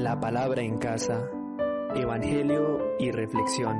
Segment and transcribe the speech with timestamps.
[0.00, 1.28] La palabra en casa.
[1.94, 3.76] Evangelio y reflexión.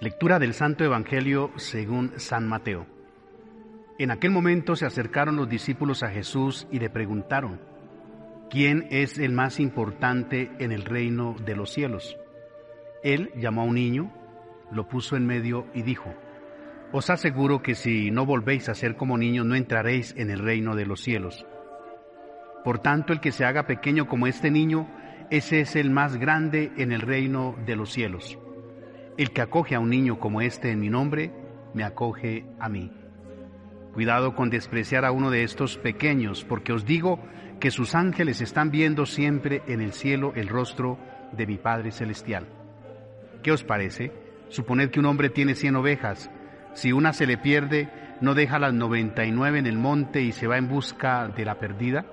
[0.00, 2.86] Lectura del Santo Evangelio según San Mateo.
[3.98, 7.60] En aquel momento se acercaron los discípulos a Jesús y le preguntaron,
[8.48, 12.16] ¿quién es el más importante en el reino de los cielos?
[13.02, 14.10] Él llamó a un niño,
[14.72, 16.14] lo puso en medio y dijo,
[16.96, 20.76] Os aseguro que si no volvéis a ser como niños no entraréis en el reino
[20.76, 21.44] de los cielos.
[22.62, 24.88] Por tanto, el que se haga pequeño como este niño,
[25.28, 28.38] ese es el más grande en el reino de los cielos.
[29.18, 31.32] El que acoge a un niño como este en mi nombre,
[31.74, 32.92] me acoge a mí.
[33.92, 37.18] Cuidado con despreciar a uno de estos pequeños, porque os digo
[37.58, 41.00] que sus ángeles están viendo siempre en el cielo el rostro
[41.32, 42.46] de mi Padre Celestial.
[43.42, 44.12] ¿Qué os parece?
[44.48, 46.30] Suponed que un hombre tiene cien ovejas.
[46.74, 47.88] Si una se le pierde,
[48.20, 51.44] ¿no deja las noventa y nueve en el monte y se va en busca de
[51.44, 52.04] la perdida?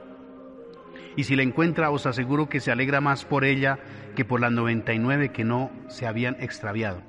[1.16, 3.80] Y si la encuentra, os aseguro que se alegra más por ella
[4.16, 7.02] que por las noventa y nueve que no se habían extraviado.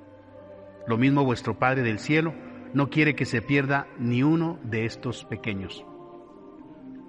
[0.87, 2.35] Lo mismo vuestro Padre del cielo
[2.75, 5.85] no quiere que se pierda ni uno de estos pequeños.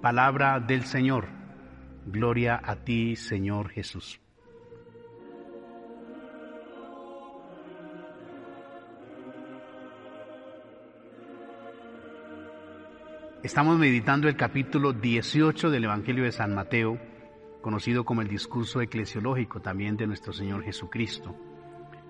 [0.02, 1.28] Palabra del Señor.
[2.06, 4.20] Gloria a ti, Señor Jesús.
[13.44, 16.98] Estamos meditando el capítulo 18 del Evangelio de San Mateo,
[17.60, 21.36] conocido como el discurso eclesiológico también de nuestro Señor Jesucristo.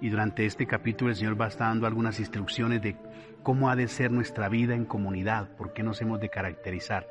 [0.01, 2.97] Y durante este capítulo el Señor va a estar dando algunas instrucciones de
[3.43, 7.09] cómo ha de ser nuestra vida en comunidad, por qué nos hemos de caracterizar.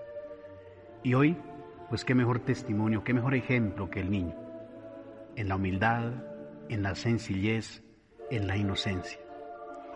[1.04, 1.36] Y hoy,
[1.90, 4.38] pues qué mejor testimonio, qué mejor ejemplo que el niño,
[5.36, 6.14] en la humildad,
[6.70, 7.84] en la sencillez,
[8.32, 9.20] en la inocencia.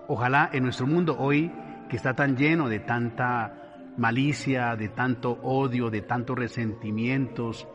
[0.10, 1.50] Ojalá en nuestro mundo hoy,
[1.88, 3.64] que está tan lleno de tanta
[3.98, 7.68] malicia, de tanto odio, de tantos resentimientos,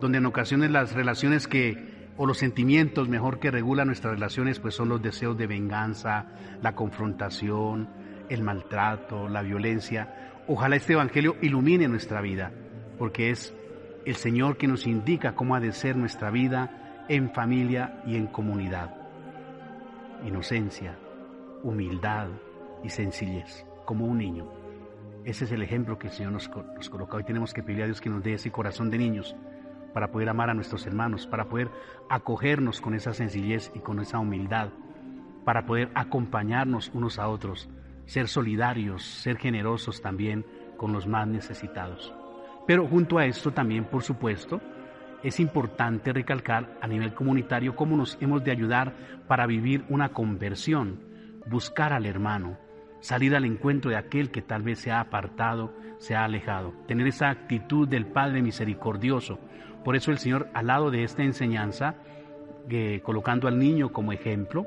[0.00, 4.74] donde en ocasiones las relaciones que, o los sentimientos mejor que regulan nuestras relaciones, pues
[4.74, 6.26] son los deseos de venganza,
[6.60, 7.88] la confrontación,
[8.28, 10.42] el maltrato, la violencia.
[10.48, 12.52] Ojalá este Evangelio ilumine nuestra vida,
[12.98, 13.54] porque es
[14.04, 18.26] el Señor que nos indica cómo ha de ser nuestra vida en familia y en
[18.26, 18.94] comunidad.
[20.24, 20.96] Inocencia,
[21.62, 22.28] humildad
[22.82, 24.67] y sencillez, como un niño.
[25.24, 27.16] Ese es el ejemplo que el Señor nos, coloca.
[27.16, 29.36] Hoy tenemos que pedirle a Dios que nos dé ese corazón de niños
[29.92, 31.70] para poder amar a nuestros hermanos, para poder
[32.08, 34.68] acogernos con esa sencillez y con esa humildad,
[35.44, 37.68] para poder acompañarnos unos a otros,
[38.06, 40.46] ser solidarios, ser generosos también
[40.76, 42.14] con los más necesitados.
[42.66, 44.60] Pero junto a esto también, por supuesto,
[45.22, 48.94] es importante recalcar a nivel comunitario cómo nos hemos de ayudar
[49.26, 51.00] para vivir una conversión,
[51.46, 52.56] buscar al hermano,
[53.00, 57.06] salir al encuentro de aquel que tal vez se ha apartado, se ha alejado, tener
[57.06, 59.38] esa actitud del Padre misericordioso.
[59.84, 61.96] Por eso el Señor, al lado de esta enseñanza,
[62.68, 64.66] eh, colocando al niño como ejemplo,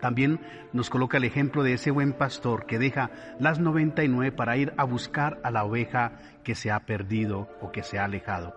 [0.00, 0.40] también
[0.72, 4.84] nos coloca el ejemplo de ese buen pastor que deja las 99 para ir a
[4.84, 8.54] buscar a la oveja que se ha perdido o que se ha alejado.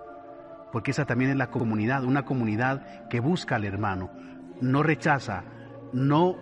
[0.72, 4.11] Porque esa también es la comunidad, una comunidad que busca al hermano,
[4.61, 5.44] no rechaza,
[5.94, 6.35] no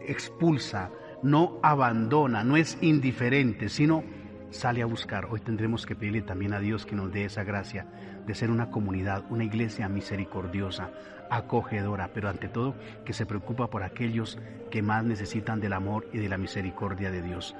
[0.00, 0.90] expulsa,
[1.22, 4.04] no abandona, no es indiferente, sino
[4.50, 5.26] sale a buscar.
[5.30, 7.86] Hoy tendremos que pedirle también a Dios que nos dé esa gracia
[8.26, 10.90] de ser una comunidad, una iglesia misericordiosa,
[11.30, 14.38] acogedora, pero ante todo que se preocupa por aquellos
[14.70, 17.54] que más necesitan del amor y de la misericordia de Dios.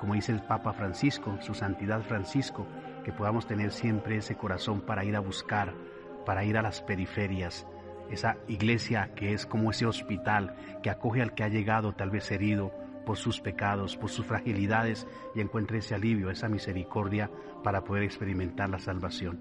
[0.00, 2.66] Como dice el Papa Francisco, su santidad Francisco,
[3.04, 5.72] que podamos tener siempre ese corazón para ir a buscar,
[6.26, 7.66] para ir a las periferias,
[8.10, 12.30] esa iglesia que es como ese hospital que acoge al que ha llegado tal vez
[12.30, 12.72] herido,
[13.04, 17.30] por sus pecados, por sus fragilidades y encuentre ese alivio, esa misericordia
[17.62, 19.40] para poder experimentar la salvación.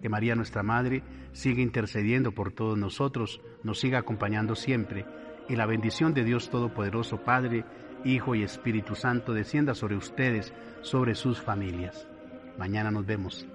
[0.00, 1.02] Que María nuestra Madre
[1.32, 5.04] siga intercediendo por todos nosotros, nos siga acompañando siempre
[5.48, 7.64] y la bendición de Dios Todopoderoso, Padre,
[8.04, 12.08] Hijo y Espíritu Santo descienda sobre ustedes, sobre sus familias.
[12.56, 13.46] Mañana nos vemos.